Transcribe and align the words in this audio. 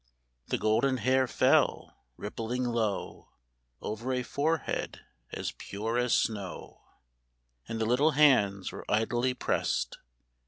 The 0.47 0.57
golden 0.57 0.97
hair 0.97 1.27
fell, 1.27 1.95
rippling 2.17 2.63
low. 2.63 3.29
Over 3.83 4.13
a 4.13 4.23
forehead 4.23 5.01
as 5.31 5.51
pure 5.51 5.99
as 5.99 6.11
snow; 6.15 6.81
And 7.67 7.79
the 7.79 7.85
little 7.85 8.09
hands 8.13 8.71
were 8.71 8.83
idly 8.89 9.35
pressed. 9.35 9.99